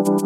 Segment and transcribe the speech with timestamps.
[0.00, 0.16] Welcome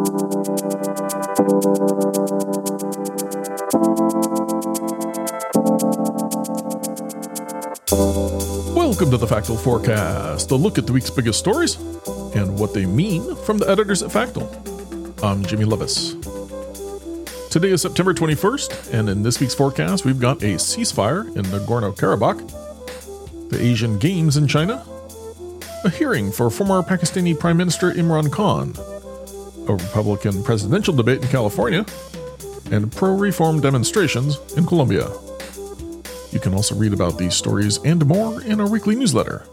[9.11, 11.75] to the Factal Forecast, a look at the week's biggest stories
[12.37, 14.49] and what they mean from the editors at Factal.
[15.25, 16.21] I'm Jimmy Lovaas.
[17.51, 21.93] Today is September 21st, and in this week's forecast, we've got a ceasefire in Nagorno
[21.97, 22.39] Karabakh,
[23.51, 24.87] the Asian Games in China,
[25.85, 28.73] a hearing for former Pakistani Prime Minister Imran Khan,
[29.69, 31.85] a Republican presidential debate in California,
[32.71, 35.09] and pro reform demonstrations in Colombia.
[36.33, 39.47] You can also read about these stories and more in our weekly newsletter,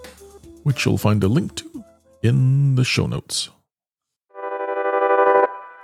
[0.64, 1.84] which you'll find a link to
[2.24, 3.50] in the show notes.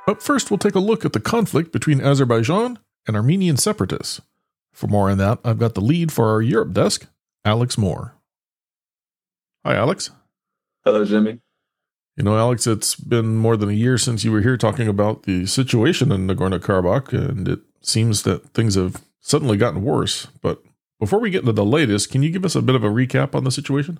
[0.05, 4.21] But first, we'll take a look at the conflict between Azerbaijan and Armenian separatists.
[4.71, 7.07] For more on that, I've got the lead for our Europe desk,
[7.43, 8.15] Alex Moore.
[9.65, 10.11] Hi, Alex.
[10.85, 11.41] Hello, Jimmy.
[12.17, 15.23] You know, Alex, it's been more than a year since you were here talking about
[15.23, 20.25] the situation in Nagorno Karabakh, and it seems that things have suddenly gotten worse.
[20.41, 20.63] But
[20.99, 23.35] before we get into the latest, can you give us a bit of a recap
[23.35, 23.99] on the situation?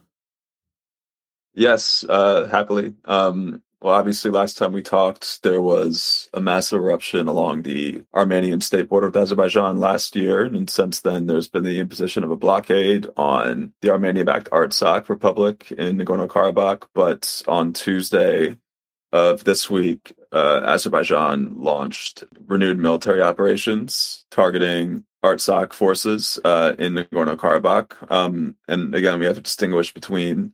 [1.54, 2.96] Yes, uh, happily.
[3.06, 8.60] Um, well, obviously, last time we talked, there was a massive eruption along the Armenian
[8.60, 10.46] state border with Azerbaijan last year.
[10.46, 15.10] And since then, there's been the imposition of a blockade on the Armenia backed Artsakh
[15.10, 16.88] Republic in Nagorno Karabakh.
[16.96, 18.58] But on Tuesday
[19.12, 27.36] of this week, uh, Azerbaijan launched renewed military operations targeting Artsakh forces uh, in Nagorno
[27.36, 28.12] Karabakh.
[28.12, 30.54] Um, and again, we have to distinguish between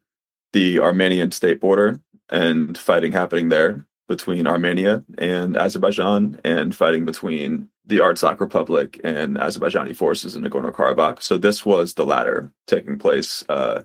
[0.51, 7.69] the Armenian state border and fighting happening there between Armenia and Azerbaijan, and fighting between
[7.85, 11.21] the Artsakh Republic and Azerbaijani forces in Nagorno Karabakh.
[11.21, 13.83] So this was the latter taking place uh,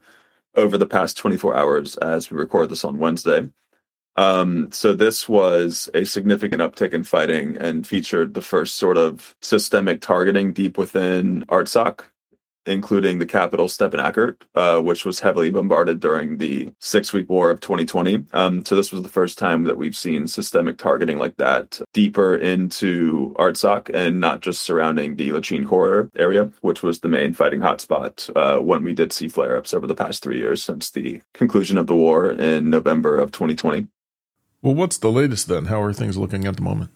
[0.55, 3.48] over the past 24 hours as we record this on Wednesday.
[4.16, 9.36] Um, so this was a significant uptick in fighting and featured the first sort of
[9.41, 12.00] systemic targeting deep within Artsakh,
[12.69, 18.25] including the capital Stepanakert, uh, which was heavily bombarded during the six-week war of 2020.
[18.33, 22.37] Um, so this was the first time that we've seen systemic targeting like that deeper
[22.37, 27.61] into Artsakh and not just surrounding the Lachin corridor area, which was the main fighting
[27.61, 31.78] hotspot uh, when we did see flare-ups over the past three years since the conclusion
[31.78, 33.89] of the war in November of 2020.
[34.61, 35.67] Well, what's the latest then?
[35.67, 36.91] How are things looking at the moment?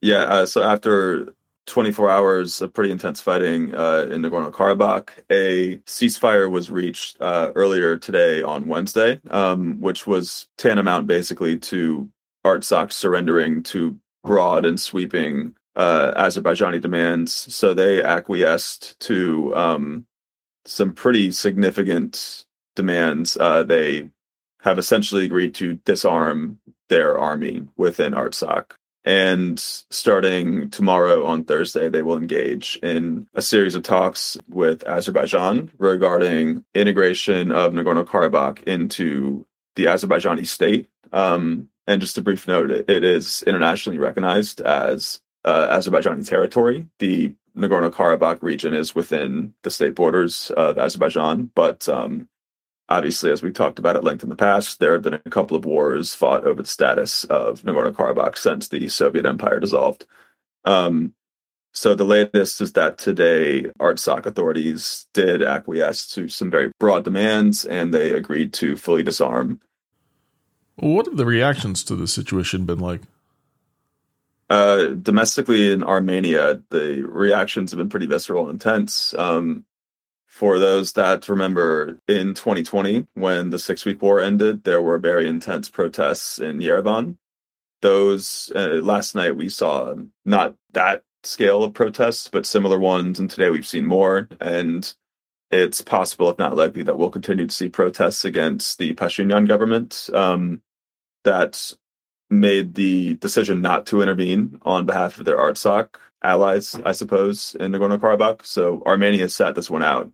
[0.00, 1.32] Yeah, uh, so after
[1.66, 7.52] 24 hours of pretty intense fighting uh, in Nagorno Karabakh, a ceasefire was reached uh,
[7.54, 12.08] earlier today on Wednesday, um, which was tantamount basically to
[12.44, 17.32] Artsakh surrendering to broad and sweeping uh, Azerbaijani demands.
[17.32, 20.06] So they acquiesced to um,
[20.64, 22.44] some pretty significant
[22.74, 23.36] demands.
[23.36, 24.10] Uh, they
[24.60, 26.58] have essentially agreed to disarm
[26.88, 28.72] their army within Artsakh.
[29.04, 35.70] And starting tomorrow on Thursday, they will engage in a series of talks with Azerbaijan
[35.78, 40.88] regarding integration of Nagorno Karabakh into the Azerbaijani state.
[41.12, 46.86] Um, and just a brief note, it, is internationally recognized as uh, Azerbaijani territory.
[47.00, 52.28] The Nagorno Karabakh region is within the state borders of Azerbaijan, but um,
[52.92, 55.56] obviously, as we talked about at length in the past, there have been a couple
[55.56, 60.04] of wars fought over the status of Nagorno Karabakh since the Soviet Empire dissolved.
[60.64, 61.14] Um,
[61.72, 67.64] so the latest is that today, Artsakh authorities did acquiesce to some very broad demands,
[67.64, 69.60] and they agreed to fully disarm.
[70.76, 73.00] What have the reactions to the situation been like?
[74.50, 79.14] Uh, domestically in Armenia, the reactions have been pretty visceral and intense.
[79.14, 79.64] Um,
[80.32, 85.28] for those that remember in 2020 when the six week war ended there were very
[85.28, 87.18] intense protests in yerevan.
[87.82, 89.94] Those uh, last night we saw
[90.24, 94.94] not that scale of protests but similar ones and today we've seen more and
[95.50, 100.08] it's possible if not likely that we'll continue to see protests against the pashinyan government
[100.14, 100.62] um,
[101.24, 101.74] that
[102.30, 105.88] made the decision not to intervene on behalf of their artsakh
[106.24, 108.46] allies i suppose in nagorno-karabakh.
[108.46, 110.10] So armenia sat this one out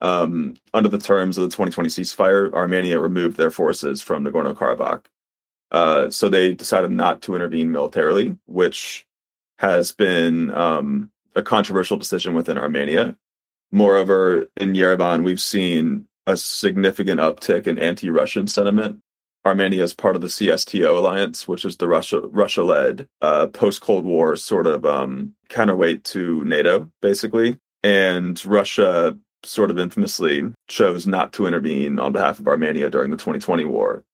[0.00, 5.04] um, under the terms of the 2020 ceasefire, Armenia removed their forces from Nagorno Karabakh.
[5.70, 9.06] Uh, so they decided not to intervene militarily, which
[9.58, 13.16] has been um, a controversial decision within Armenia.
[13.70, 19.00] Moreover, in Yerevan, we've seen a significant uptick in anti-Russian sentiment.
[19.44, 24.36] Armenia is part of the CSTO alliance, which is the Russia Russia-led uh, post-Cold War
[24.36, 27.58] sort of um, counterweight to NATO, basically.
[27.82, 33.16] And Russia sort of infamously chose not to intervene on behalf of Armenia during the
[33.16, 34.04] 2020 war.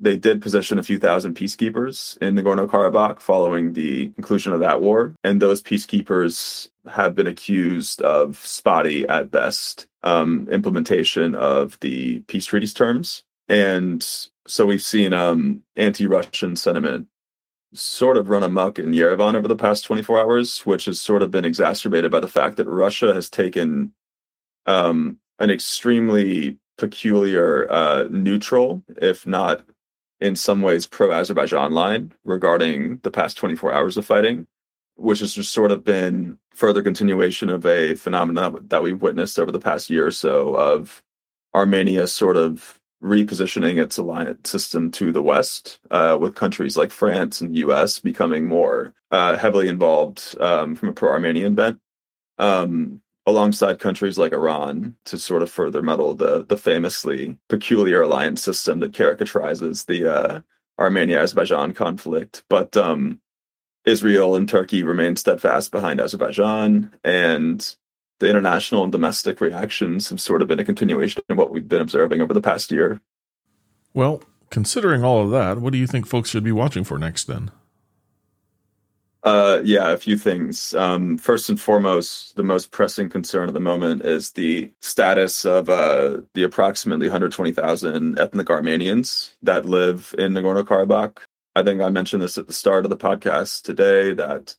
[0.00, 4.80] they did position a few thousand peacekeepers in Nagorno Karabakh following the conclusion of that
[4.80, 5.12] war.
[5.24, 12.46] And those peacekeepers have been accused of spotty at best um, implementation of the peace
[12.46, 13.24] treaties terms.
[13.48, 14.06] And
[14.46, 17.08] so we've seen um, anti Russian sentiment
[17.74, 21.30] sort of run amok in Yerevan over the past 24 hours, which has sort of
[21.30, 23.92] been exacerbated by the fact that Russia has taken
[24.68, 29.64] um, an extremely peculiar uh, neutral, if not
[30.20, 34.46] in some ways pro Azerbaijan line regarding the past 24 hours of fighting,
[34.96, 39.52] which has just sort of been further continuation of a phenomenon that we've witnessed over
[39.52, 41.02] the past year or so of
[41.54, 47.40] Armenia sort of repositioning its alliance system to the West, uh, with countries like France
[47.40, 51.78] and the US becoming more uh, heavily involved um, from a pro Armenian bent.
[52.38, 58.42] Um, alongside countries like Iran to sort of further muddle the the famously peculiar alliance
[58.42, 60.40] system that characterizes the uh,
[60.78, 62.42] Armenia Azerbaijan conflict.
[62.48, 63.20] But um,
[63.84, 67.76] Israel and Turkey remain steadfast behind Azerbaijan, and
[68.20, 71.80] the international and domestic reactions have sort of been a continuation of what we've been
[71.80, 73.00] observing over the past year.
[73.94, 77.24] Well, considering all of that, what do you think folks should be watching for next
[77.24, 77.50] then?
[79.28, 80.74] Uh, yeah, a few things.
[80.74, 85.68] Um, first and foremost, the most pressing concern at the moment is the status of
[85.68, 91.18] uh, the approximately 120,000 ethnic Armenians that live in Nagorno Karabakh.
[91.54, 94.56] I think I mentioned this at the start of the podcast today that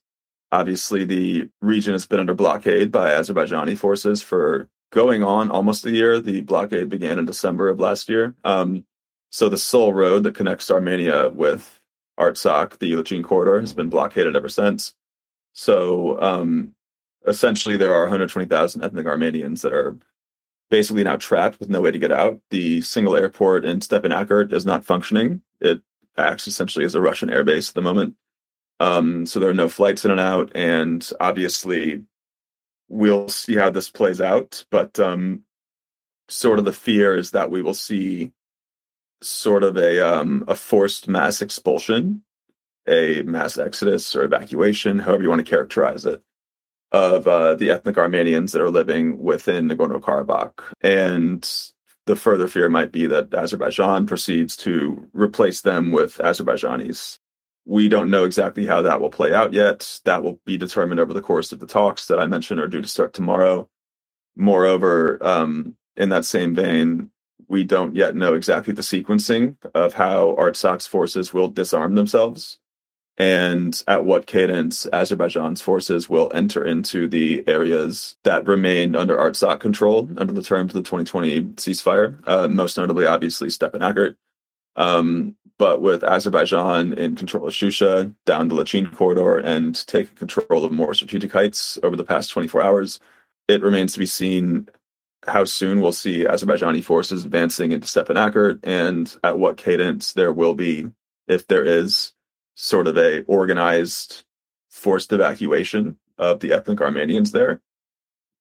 [0.51, 5.91] obviously the region has been under blockade by Azerbaijani forces for going on almost a
[5.91, 6.19] year.
[6.19, 8.35] The blockade began in December of last year.
[8.43, 8.85] Um,
[9.31, 11.78] so the sole road that connects Armenia with
[12.19, 14.93] Artsakh, the Lachin corridor, has been blockaded ever since.
[15.53, 16.75] So um,
[17.27, 19.97] essentially, there are 120,000 ethnic Armenians that are
[20.69, 22.39] basically now trapped with no way to get out.
[22.51, 25.41] The single airport in Stepanakert is not functioning.
[25.59, 25.81] It
[26.17, 28.15] acts essentially as a Russian airbase at the moment.
[28.79, 30.51] Um, so there are no flights in and out.
[30.55, 32.03] And obviously,
[32.87, 34.63] we'll see how this plays out.
[34.69, 35.43] But um,
[36.27, 38.31] sort of the fear is that we will see
[39.21, 42.23] sort of a um, a forced mass expulsion,
[42.87, 46.21] a mass exodus or evacuation, however you want to characterize it,
[46.91, 50.53] of uh, the ethnic Armenians that are living within Nagorno Karabakh.
[50.81, 51.47] And
[52.05, 57.19] the further fear might be that Azerbaijan proceeds to replace them with Azerbaijanis.
[57.65, 59.99] We don't know exactly how that will play out yet.
[60.05, 62.81] That will be determined over the course of the talks that I mentioned are due
[62.81, 63.69] to start tomorrow.
[64.35, 67.11] Moreover, um, in that same vein,
[67.49, 72.59] we don't yet know exactly the sequencing of how Artsakh's forces will disarm themselves
[73.19, 79.59] and at what cadence Azerbaijan's forces will enter into the areas that remain under Artsakh
[79.59, 84.15] control under the terms of the 2020 ceasefire, uh, most notably, obviously, Stepanakert.
[84.77, 90.63] Um, but with Azerbaijan in control of Shusha, down the Lachin corridor, and taking control
[90.63, 93.01] of more strategic heights over the past 24 hours,
[93.49, 94.69] it remains to be seen
[95.27, 100.53] how soon we'll see Azerbaijani forces advancing into Stepanakert and at what cadence there will
[100.53, 100.87] be,
[101.27, 102.13] if there is,
[102.55, 104.23] sort of a organized
[104.69, 107.61] forced evacuation of the ethnic Armenians there.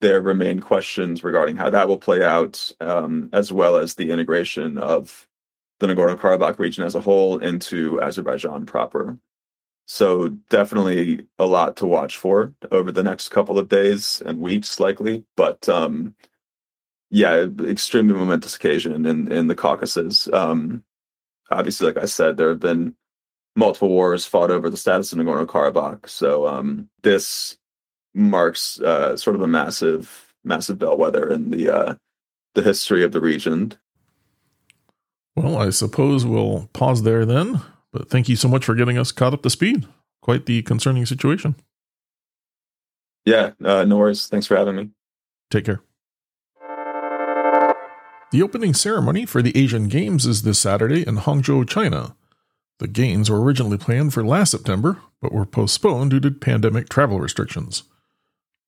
[0.01, 4.79] There remain questions regarding how that will play out, um, as well as the integration
[4.79, 5.27] of
[5.81, 9.19] the Nagorno Karabakh region as a whole into Azerbaijan proper.
[9.87, 14.79] So definitely a lot to watch for over the next couple of days and weeks,
[14.79, 15.25] likely.
[15.35, 16.15] But um,
[17.11, 20.29] yeah, extremely momentous occasion in in the Caucasus.
[20.33, 20.85] Um,
[21.51, 22.95] obviously, like I said, there have been
[23.57, 26.09] multiple wars fought over the status of Nagorno Karabakh.
[26.09, 27.57] So um, this
[28.15, 31.95] marks uh, sort of a massive, massive bellwether in the uh,
[32.55, 33.73] the history of the region.
[35.37, 37.61] Well, I suppose we'll pause there then.
[37.93, 39.87] But thank you so much for getting us caught up to speed.
[40.21, 41.55] Quite the concerning situation.
[43.25, 44.27] Yeah, uh, no worries.
[44.27, 44.91] Thanks for having me.
[45.51, 45.81] Take care.
[48.31, 52.15] The opening ceremony for the Asian Games is this Saturday in Hangzhou, China.
[52.79, 57.21] The Games were originally planned for last September, but were postponed due to pandemic travel
[57.21, 57.85] restrictions.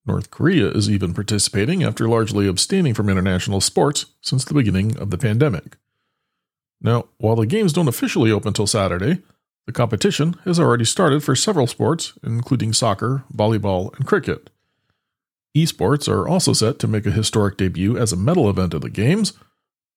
[0.06, 5.10] North Korea is even participating after largely abstaining from international sports since the beginning of
[5.10, 5.76] the pandemic.
[6.80, 9.20] Now, while the Games don't officially open until Saturday,
[9.66, 14.48] the competition has already started for several sports, including soccer, volleyball, and cricket.
[15.54, 18.88] Esports are also set to make a historic debut as a medal event of the
[18.88, 19.34] Games,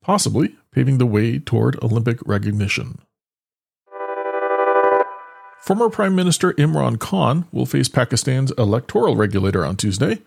[0.04, 3.00] possibly paving the way toward Olympic recognition.
[5.62, 10.20] Former Prime Minister Imran Khan will face Pakistan's electoral regulator on Tuesday.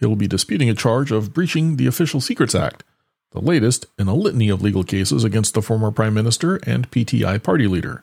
[0.00, 2.82] He'll be disputing a charge of breaching the Official Secrets Act,
[3.30, 7.40] the latest in a litany of legal cases against the former prime minister and PTI
[7.40, 8.02] party leader.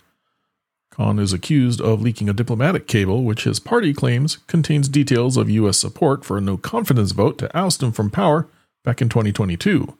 [0.91, 5.49] Khan is accused of leaking a diplomatic cable which his party claims contains details of
[5.49, 5.77] U.S.
[5.77, 8.47] support for a no confidence vote to oust him from power
[8.83, 9.97] back in 2022.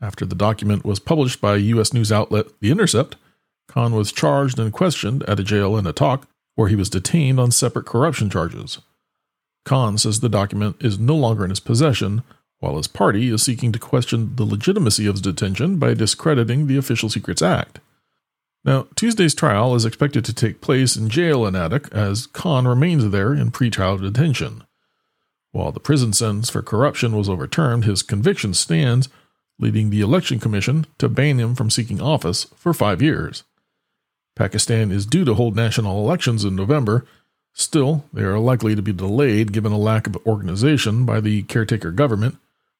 [0.00, 1.92] After the document was published by U.S.
[1.92, 3.16] news outlet The Intercept,
[3.66, 6.24] Khan was charged and questioned at a jail in Attock,
[6.54, 8.78] where he was detained on separate corruption charges.
[9.64, 12.22] Khan says the document is no longer in his possession,
[12.60, 16.76] while his party is seeking to question the legitimacy of his detention by discrediting the
[16.76, 17.80] Official Secrets Act.
[18.64, 23.10] Now, Tuesday's trial is expected to take place in jail in Attock as Khan remains
[23.10, 24.64] there in pretrial detention.
[25.52, 29.08] While the prison sentence for corruption was overturned, his conviction stands,
[29.58, 33.44] leading the Election Commission to ban him from seeking office for five years.
[34.34, 37.06] Pakistan is due to hold national elections in November.
[37.54, 41.90] Still, they are likely to be delayed given a lack of organization by the caretaker
[41.90, 42.36] government,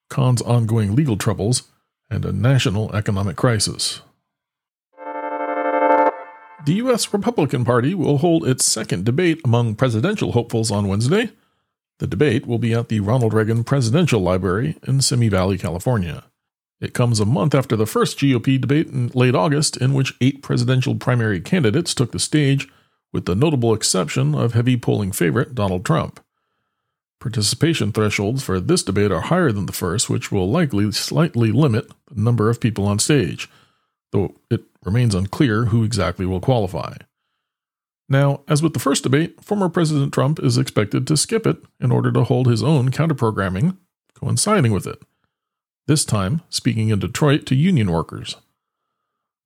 [0.09, 1.63] Khan's ongoing legal troubles,
[2.11, 4.01] and a national economic crisis.
[6.65, 7.11] The U.S.
[7.13, 11.31] Republican Party will hold its second debate among presidential hopefuls on Wednesday.
[11.99, 16.25] The debate will be at the Ronald Reagan Presidential Library in Simi Valley, California.
[16.79, 20.43] It comes a month after the first GOP debate in late August, in which eight
[20.43, 22.67] presidential primary candidates took the stage,
[23.11, 26.23] with the notable exception of heavy polling favorite Donald Trump.
[27.19, 31.91] Participation thresholds for this debate are higher than the first, which will likely slightly limit
[32.11, 33.49] the number of people on stage,
[34.11, 36.93] though it remains unclear who exactly will qualify.
[38.07, 41.91] Now, as with the first debate, former President Trump is expected to skip it in
[41.91, 43.77] order to hold his own counterprogramming
[44.13, 45.01] coinciding with it
[45.87, 48.35] this time speaking in Detroit to union workers.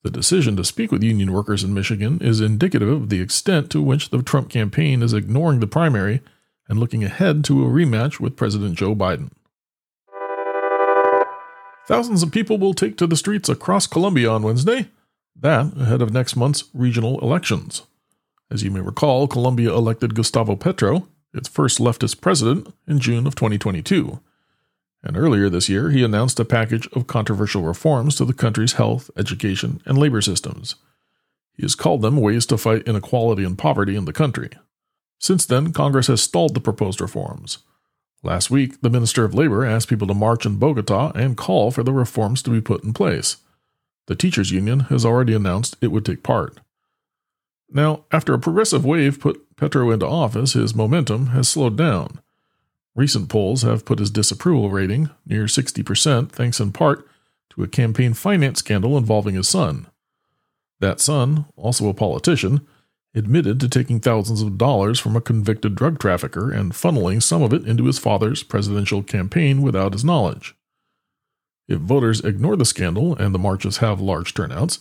[0.03, 3.81] The decision to speak with union workers in Michigan is indicative of the extent to
[3.81, 6.21] which the Trump campaign is ignoring the primary
[6.67, 9.29] and looking ahead to a rematch with President Joe Biden.
[11.88, 14.89] Thousands of people will take to the streets across Colombia on Wednesday,
[15.39, 17.83] that ahead of next month's regional elections.
[18.50, 23.36] As you may recall, Colombia elected Gustavo Petro, its first leftist president, in June of
[23.36, 24.19] 2022
[25.03, 29.10] and earlier this year he announced a package of controversial reforms to the country's health,
[29.17, 30.75] education, and labor systems.
[31.55, 34.50] He has called them ways to fight inequality and poverty in the country.
[35.20, 37.60] Since then, Congress has stalled the proposed reforms.
[38.24, 41.84] Last week, the Minister of Labor asked people to march in Bogota and call for
[41.84, 43.38] the reforms to be put in place.
[44.08, 46.60] The teachers' union has already announced it would take part.
[47.70, 52.20] Now, after a progressive wave put Petro into office, his momentum has slowed down.
[52.95, 57.07] Recent polls have put his disapproval rating near 60%, thanks in part
[57.51, 59.88] to a campaign finance scandal involving his son.
[60.79, 62.67] That son, also a politician,
[63.13, 67.53] admitted to taking thousands of dollars from a convicted drug trafficker and funneling some of
[67.53, 70.55] it into his father's presidential campaign without his knowledge.
[71.67, 74.79] If voters ignore the scandal and the marches have large turnouts,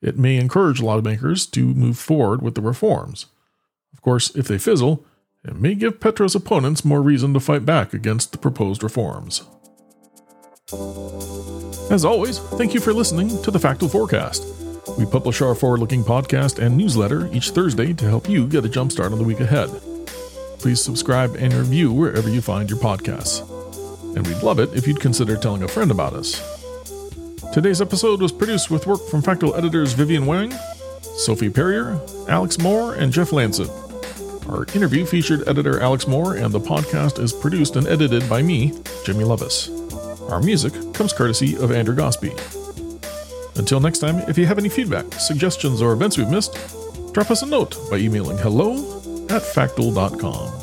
[0.00, 3.26] it may encourage lawmakers to move forward with the reforms.
[3.92, 5.04] Of course, if they fizzle,
[5.44, 9.42] it may give Petro's opponents more reason to fight back against the proposed reforms.
[11.90, 14.46] As always, thank you for listening to the Factal Forecast.
[14.98, 18.68] We publish our forward looking podcast and newsletter each Thursday to help you get a
[18.68, 19.68] jumpstart on the week ahead.
[20.58, 23.48] Please subscribe and review wherever you find your podcasts.
[24.16, 26.40] And we'd love it if you'd consider telling a friend about us.
[27.52, 30.52] Today's episode was produced with work from Factal editors Vivian Wang,
[31.02, 33.91] Sophie Perryer, Alex Moore, and Jeff Landset.
[34.48, 38.72] Our interview featured editor Alex Moore, and the podcast is produced and edited by me,
[39.04, 39.70] Jimmy Lovaas.
[40.30, 42.32] Our music comes courtesy of Andrew Gospe.
[43.58, 46.54] Until next time, if you have any feedback, suggestions, or events we've missed,
[47.12, 48.74] drop us a note by emailing hello
[49.28, 50.61] at factal.com.